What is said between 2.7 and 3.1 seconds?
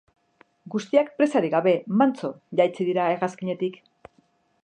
dira